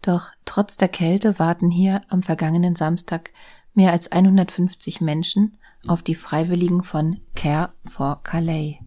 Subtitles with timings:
[0.00, 3.30] Doch trotz der Kälte warten hier am vergangenen Samstag
[3.74, 5.56] mehr als 150 Menschen
[5.86, 8.78] auf die Freiwilligen von Care for Calais.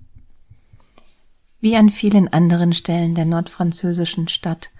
[1.59, 4.71] Wie an vielen anderen Stellen der nordfranzösischen Stadt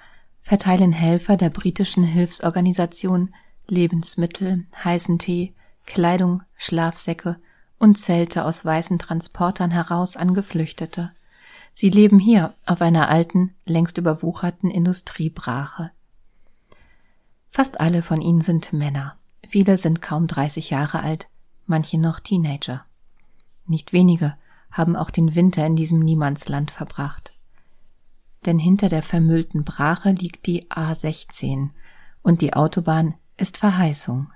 [0.42, 3.34] verteilen Helfer der britischen Hilfsorganisation
[3.68, 5.54] Lebensmittel, heißen Tee,
[5.86, 7.38] Kleidung, Schlafsäcke
[7.78, 11.12] und Zelte aus weißen Transportern heraus an Geflüchtete.
[11.74, 15.92] Sie leben hier auf einer alten, längst überwucherten Industriebrache.
[17.50, 19.18] Fast alle von ihnen sind Männer.
[19.48, 21.28] Viele sind kaum 30 Jahre alt,
[21.66, 22.86] manche noch Teenager.
[23.66, 24.36] Nicht wenige
[24.72, 27.34] haben auch den Winter in diesem Niemandsland verbracht.
[28.46, 31.70] Denn hinter der vermüllten Brache liegt die A16
[32.22, 34.32] und die Autobahn ist Verheißung.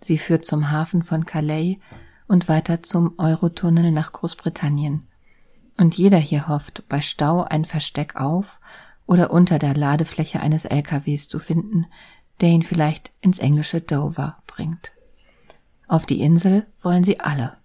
[0.00, 1.78] Sie führt zum Hafen von Calais
[2.26, 5.06] und weiter zum Eurotunnel nach Großbritannien.
[5.76, 8.60] Und jeder hier hofft, bei Stau ein Versteck auf
[9.06, 11.86] oder unter der Ladefläche eines LKWs zu finden,
[12.40, 14.92] der ihn vielleicht ins englische Dover bringt.
[15.88, 17.56] Auf die Insel wollen sie alle.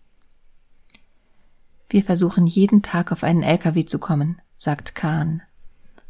[1.89, 5.43] Wir versuchen jeden Tag auf einen LKW zu kommen, sagt Kahn.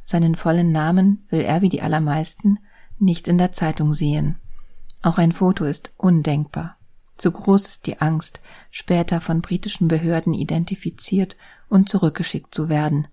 [0.05, 2.59] Seinen vollen Namen will er wie die allermeisten
[2.99, 4.37] nicht in der Zeitung sehen.
[5.03, 6.77] Auch ein Foto ist undenkbar.
[7.17, 8.39] Zu groß ist die Angst,
[8.71, 11.35] später von britischen Behörden identifiziert
[11.69, 13.07] und zurückgeschickt zu werden.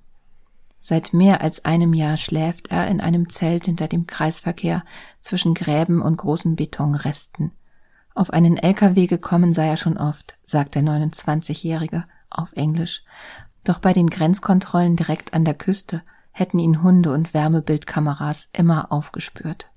[0.81, 4.85] Seit mehr als einem Jahr schläft er in einem Zelt hinter dem Kreisverkehr
[5.21, 7.51] zwischen Gräben und großen Betonresten.
[8.15, 13.03] Auf einen LKW gekommen sei er schon oft, sagt der 29-Jährige auf Englisch.
[13.65, 19.70] Doch bei den Grenzkontrollen direkt an der Küste hätten ihn Hunde und Wärmebildkameras immer aufgespürt.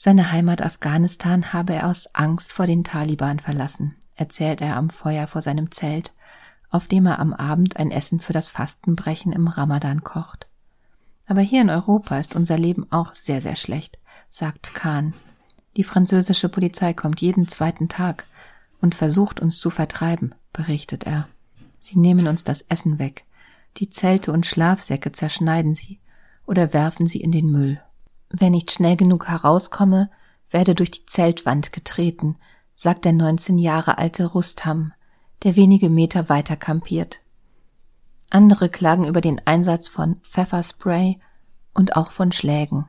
[0.00, 5.26] Seine Heimat Afghanistan habe er aus Angst vor den Taliban verlassen, erzählt er am Feuer
[5.26, 6.12] vor seinem Zelt,
[6.70, 10.46] auf dem er am Abend ein Essen für das Fastenbrechen im Ramadan kocht.
[11.26, 13.98] Aber hier in Europa ist unser Leben auch sehr, sehr schlecht,
[14.30, 15.14] sagt Kahn.
[15.76, 18.24] Die französische Polizei kommt jeden zweiten Tag
[18.80, 21.26] und versucht uns zu vertreiben, berichtet er.
[21.80, 23.24] Sie nehmen uns das Essen weg,
[23.78, 25.98] die Zelte und Schlafsäcke zerschneiden sie
[26.46, 27.80] oder werfen sie in den Müll.
[28.30, 30.10] Wer nicht schnell genug herauskomme,
[30.50, 32.36] werde durch die Zeltwand getreten,
[32.74, 34.92] sagt der 19 Jahre alte Rustam,
[35.42, 37.20] der wenige Meter weiter kampiert.
[38.30, 41.18] Andere klagen über den Einsatz von Pfefferspray
[41.74, 42.86] und auch von Schlägen.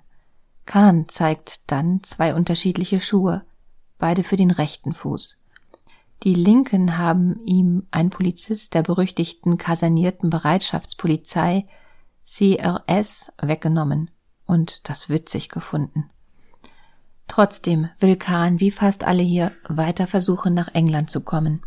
[0.65, 3.43] Kahn zeigt dann zwei unterschiedliche Schuhe,
[3.97, 5.41] beide für den rechten Fuß.
[6.23, 11.65] Die Linken haben ihm ein Polizist der berüchtigten kasernierten Bereitschaftspolizei
[12.25, 14.11] CRS weggenommen
[14.49, 16.09] und das witzig gefunden.
[17.27, 21.61] Trotzdem will Kahn wie fast alle hier weiter versuchen, nach England zu kommen.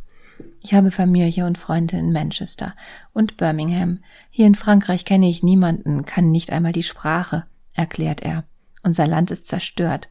[0.60, 2.74] Ich habe Familie und Freunde in Manchester
[3.12, 4.00] und Birmingham.
[4.30, 8.44] Hier in Frankreich kenne ich niemanden, kann nicht einmal die Sprache, erklärt er.
[8.82, 10.08] Unser Land ist zerstört,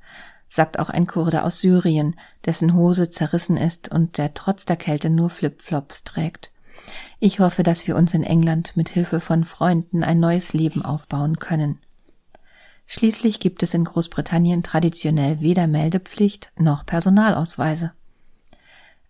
[0.48, 2.16] sagt auch ein Kurde aus Syrien,
[2.46, 6.52] dessen Hose zerrissen ist und der trotz der Kälte nur Flipflops trägt.
[7.20, 11.38] Ich hoffe, dass wir uns in England mit Hilfe von Freunden ein neues Leben aufbauen
[11.40, 11.80] können.
[12.94, 17.94] Schließlich gibt es in Großbritannien traditionell weder Meldepflicht noch Personalausweise.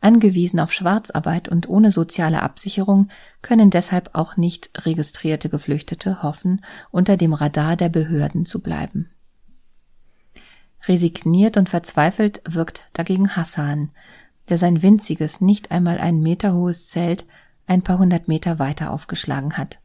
[0.02, 3.10] Angewiesen auf Schwarzarbeit und ohne soziale Absicherung
[3.42, 9.10] können deshalb auch nicht registrierte Geflüchtete hoffen, unter dem Radar der Behörden zu bleiben.
[10.88, 13.90] Resigniert und verzweifelt wirkt dagegen Hassan,
[14.50, 17.26] der sein winziges, nicht einmal einen Meter hohes Zelt
[17.66, 19.81] ein paar hundert Meter weiter aufgeschlagen hat.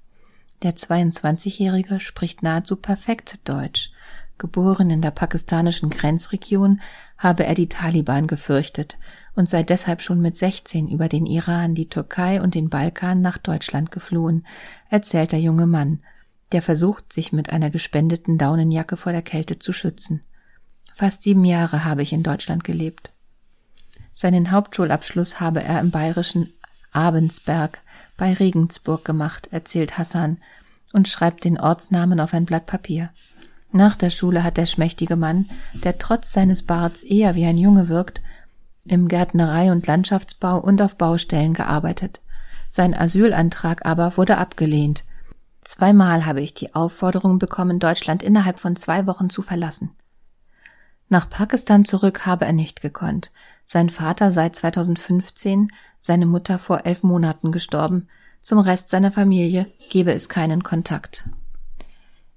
[0.63, 3.91] Der 22-Jährige spricht nahezu perfekt Deutsch.
[4.39, 6.81] Geboren in der pakistanischen Grenzregion
[7.19, 8.99] habe er die Taliban gefürchtet
[9.35, 13.39] und sei deshalb schon mit 16 über den Iran, die Türkei und den Balkan nach
[13.39, 14.47] Deutschland geflohen,
[14.91, 16.01] erzählt der junge Mann,
[16.53, 20.23] der versucht, sich mit einer gespendeten Daunenjacke vor der Kälte zu schützen.
[20.95, 23.13] Fast sieben Jahre habe ich in Deutschland gelebt.
[24.15, 26.55] Seinen Hauptschulabschluss habe er im bayerischen
[26.93, 27.81] Abensberg
[28.17, 30.39] bei Regensburg gemacht, erzählt Hassan
[30.93, 33.11] und schreibt den Ortsnamen auf ein Blatt Papier.
[33.73, 37.89] Nach der Schule hat der schmächtige Mann, der trotz seines Barts eher wie ein Junge
[37.89, 38.21] wirkt,
[38.85, 42.21] im Gärtnerei und Landschaftsbau und auf Baustellen gearbeitet.
[42.71, 45.05] Sein Asylantrag aber wurde abgelehnt.
[45.65, 49.91] Zweimal habe ich die Aufforderung bekommen, Deutschland innerhalb von zwei Wochen zu verlassen.
[51.09, 53.31] Nach Pakistan zurück habe er nicht gekonnt.
[53.67, 55.73] Sein Vater sei 2015,
[56.07, 58.09] seine Mutter vor elf Monaten gestorben.
[58.41, 61.29] Zum Rest seiner Familie gebe es keinen Kontakt.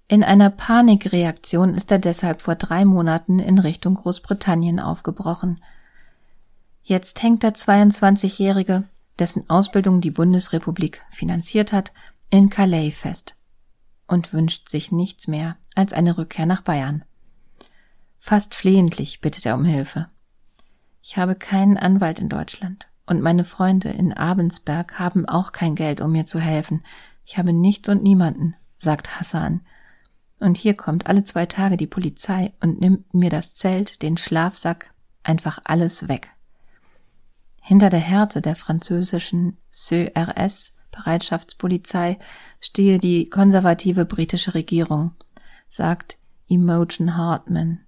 [0.07, 5.63] In einer Panikreaktion ist er deshalb vor drei Monaten in Richtung Großbritannien aufgebrochen.
[6.81, 8.85] Jetzt hängt der 22-Jährige,
[9.19, 11.93] dessen Ausbildung die Bundesrepublik finanziert hat,
[12.31, 13.35] in Calais fest
[14.07, 17.03] und wünscht sich nichts mehr als eine Rückkehr nach Bayern.
[18.17, 20.09] Fast flehentlich bittet er um Hilfe.
[21.03, 25.99] Ich habe keinen Anwalt in Deutschland und meine Freunde in Abensberg haben auch kein Geld,
[25.99, 26.83] um mir zu helfen.
[27.25, 29.61] Ich habe nichts und niemanden, sagt Hassan.
[30.39, 34.93] Und hier kommt alle zwei Tage die Polizei und nimmt mir das Zelt, den Schlafsack,
[35.23, 36.29] einfach alles weg.
[37.59, 42.19] Hinter der Härte der französischen CRS Bereitschaftspolizei
[42.59, 45.15] stehe die konservative britische Regierung,
[45.67, 47.79] sagt Imogen Hartman.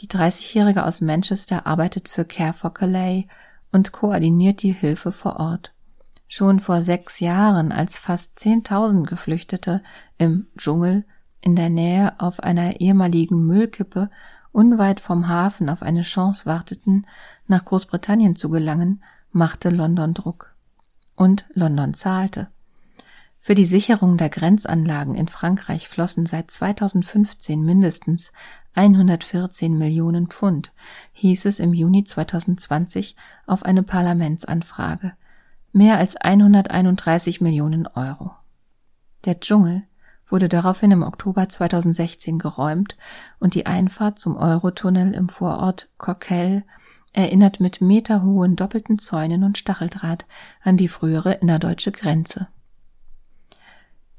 [0.00, 3.24] Die 30-Jährige aus Manchester arbeitet für Care for Calais
[3.76, 5.74] und koordiniert die Hilfe vor Ort.
[6.28, 9.82] Schon vor sechs Jahren, als fast 10.000 Geflüchtete
[10.16, 11.04] im Dschungel
[11.42, 14.08] in der Nähe auf einer ehemaligen Müllkippe
[14.50, 17.06] unweit vom Hafen auf eine Chance warteten,
[17.48, 20.54] nach Großbritannien zu gelangen, machte London Druck
[21.14, 22.48] und London zahlte.
[23.40, 28.32] Für die Sicherung der Grenzanlagen in Frankreich flossen seit 2015 mindestens
[28.76, 30.72] 114 Millionen Pfund,
[31.12, 35.14] hieß es im Juni 2020 auf eine Parlamentsanfrage.
[35.72, 38.32] Mehr als 131 Millionen Euro.
[39.24, 39.82] Der Dschungel
[40.28, 42.96] wurde daraufhin im Oktober 2016 geräumt
[43.38, 46.62] und die Einfahrt zum Eurotunnel im Vorort Coquelles
[47.12, 50.26] erinnert mit meterhohen doppelten Zäunen und Stacheldraht
[50.62, 52.48] an die frühere innerdeutsche Grenze.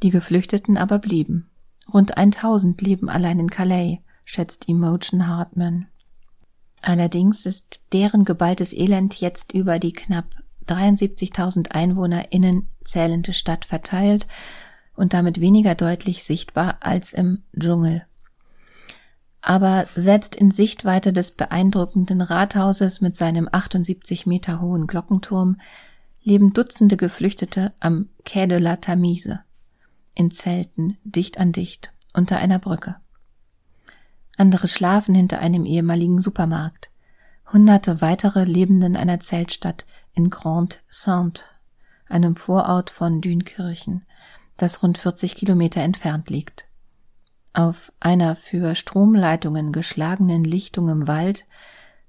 [0.01, 1.49] Die Geflüchteten aber blieben.
[1.93, 5.87] Rund 1000 leben allein in Calais, schätzt Imogen Hartman.
[6.81, 10.35] Allerdings ist deren geballtes Elend jetzt über die knapp
[10.67, 14.27] 73.000 EinwohnerInnen zählende Stadt verteilt
[14.95, 18.05] und damit weniger deutlich sichtbar als im Dschungel
[19.47, 25.61] aber selbst in Sichtweite des beeindruckenden Rathauses mit seinem 78 Meter hohen Glockenturm
[26.21, 29.39] leben Dutzende Geflüchtete am Quai de la Tamise,
[30.15, 32.97] in Zelten, dicht an dicht, unter einer Brücke.
[34.37, 36.89] Andere schlafen hinter einem ehemaligen Supermarkt.
[37.51, 41.43] Hunderte weitere leben in einer Zeltstadt in Grand Sainte,
[42.07, 44.05] einem Vorort von Dünkirchen,
[44.55, 46.65] das rund 40 Kilometer entfernt liegt.
[47.53, 51.45] Auf einer für Stromleitungen geschlagenen Lichtung im Wald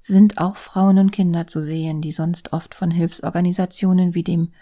[0.02, 4.52] sind auch Frauen und Kinder zu sehen, die sonst oft von Hilfsorganisationen wie dem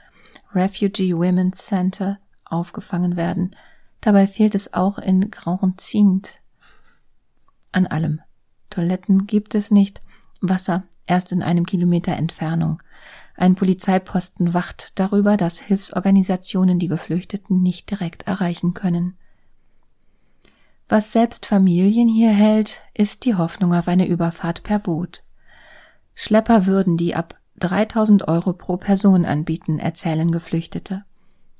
[0.55, 3.57] Refugee Women's Center aufgefangen werden.
[4.01, 6.41] Dabei fehlt es auch in Grand Zint
[7.77, 8.21] an allem.
[8.71, 10.03] Toiletten gibt es nicht,
[10.41, 12.83] Wasser erst in einem Kilometer Entfernung.
[13.37, 19.17] Ein Polizeiposten wacht darüber, dass Hilfsorganisationen die Geflüchteten nicht direkt erreichen können.
[20.89, 25.23] Was selbst Familien hier hält, ist die Hoffnung auf eine Überfahrt per Boot.
[26.15, 31.05] Schlepper würden die ab 3000 Euro pro Person anbieten, erzählen Geflüchtete.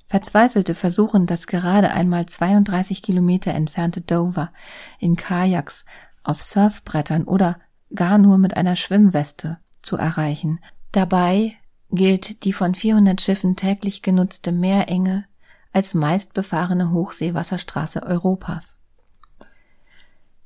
[0.07, 4.53] Verzweifelte versuchen, das gerade einmal 32 Kilometer entfernte Dover
[4.99, 5.85] in Kajaks,
[6.23, 7.59] auf Surfbrettern oder
[7.95, 10.61] gar nur mit einer Schwimmweste zu erreichen.
[10.93, 11.55] Dabei
[11.91, 15.25] gilt die von 400 Schiffen täglich genutzte Meerenge
[15.73, 18.77] als meistbefahrene Hochseewasserstraße Europas.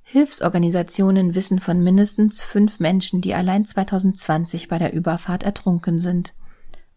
[0.02, 6.34] Hilfsorganisationen wissen von mindestens fünf Menschen, die allein 2020 bei der Überfahrt ertrunken sind.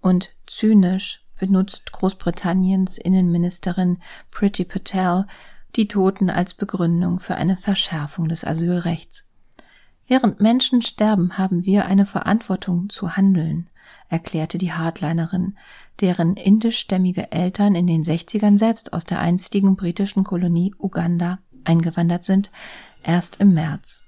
[0.01, 3.99] Und zynisch benutzt Großbritanniens Innenministerin
[4.31, 5.25] Priti Patel
[5.75, 9.23] die Toten als Begründung für eine Verschärfung des Asylrechts.
[10.07, 13.69] Während Menschen sterben, haben wir eine Verantwortung zu handeln,
[14.09, 15.57] erklärte die Hardlinerin,
[16.01, 22.51] deren indischstämmige Eltern in den 60ern selbst aus der einstigen britischen Kolonie Uganda eingewandert sind,
[23.03, 24.03] erst im März.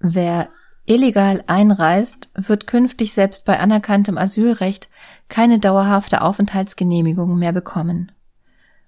[0.00, 0.48] Wer
[0.86, 4.88] illegal einreist, wird künftig selbst bei anerkanntem Asylrecht
[5.28, 8.12] keine dauerhafte Aufenthaltsgenehmigung mehr bekommen.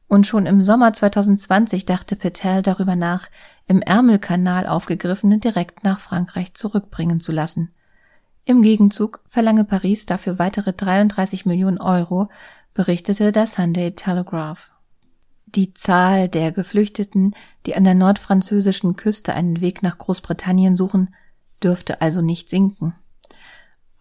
[0.09, 3.28] Und schon im Sommer 2020 dachte Petel darüber nach,
[3.66, 7.73] im Ärmelkanal aufgegriffene direkt nach Frankreich zurückbringen zu lassen.
[8.45, 12.28] Im Gegenzug verlange Paris dafür weitere 33 Millionen Euro,
[12.75, 14.71] berichtete der Sunday Telegraph.
[15.47, 21.14] Die Zahl der Geflüchteten, die an der nordfranzösischen Küste einen Weg nach Großbritannien suchen,
[21.62, 22.95] dürfte also nicht sinken.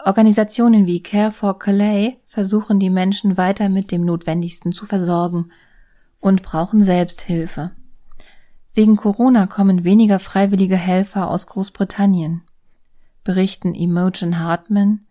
[0.04, 5.52] Organisationen wie Care for Calais versuchen die Menschen weiter mit dem Notwendigsten zu versorgen
[6.20, 7.72] und brauchen Selbsthilfe.
[8.74, 12.42] Wegen Corona kommen weniger freiwillige Helfer aus Großbritannien,
[13.24, 15.06] berichten Imogen Hartman,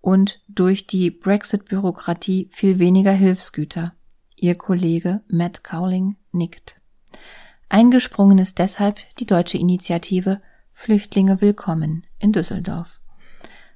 [0.00, 3.92] und durch die Brexit-Bürokratie viel weniger Hilfsgüter.
[4.36, 6.76] Ihr Kollege Matt Cowling nickt.
[7.68, 10.40] Eingesprungen ist deshalb die deutsche Initiative
[10.72, 13.00] Flüchtlinge willkommen in Düsseldorf.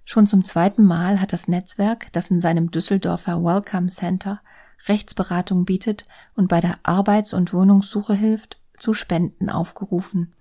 [0.05, 4.41] Schon zum zweiten Mal hat das Netzwerk, das in seinem Düsseldorfer Welcome Center
[4.89, 6.05] Rechtsberatung bietet
[6.35, 10.33] und bei der Arbeits- und Wohnungssuche hilft, zu Spenden aufgerufen.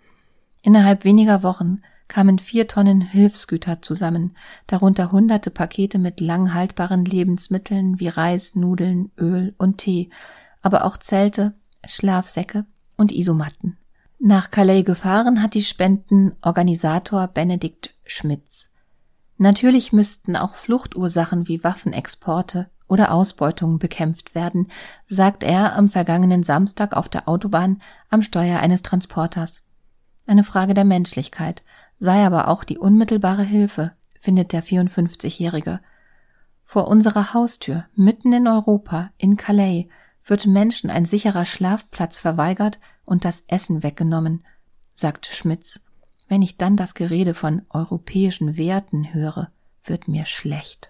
[0.63, 4.35] Innerhalb weniger Wochen kamen vier Tonnen Hilfsgüter zusammen,
[4.67, 10.09] darunter hunderte Pakete mit lang haltbaren Lebensmitteln wie Reis, Nudeln, Öl und Tee,
[10.61, 11.53] aber auch Zelte,
[11.85, 12.65] Schlafsäcke
[12.97, 13.77] und Isomatten.
[14.19, 18.70] Nach Calais gefahren hat die Spendenorganisator Benedikt Schmitz.
[19.41, 24.67] Natürlich müssten auch Fluchtursachen wie Waffenexporte oder Ausbeutung bekämpft werden,
[25.07, 27.81] sagt er am vergangenen Samstag auf der Autobahn
[28.11, 29.63] am Steuer eines Transporters.
[30.27, 31.63] Eine Frage der Menschlichkeit,
[31.97, 35.79] sei aber auch die unmittelbare Hilfe, findet der 54-Jährige.
[36.63, 39.87] Vor unserer Haustür, mitten in Europa, in Calais,
[40.23, 44.45] wird Menschen ein sicherer Schlafplatz verweigert und das Essen weggenommen,
[44.93, 45.79] sagt Schmitz.
[46.31, 49.51] Wenn ich dann das Gerede von europäischen Werten höre,
[49.83, 50.89] wird mir schlecht.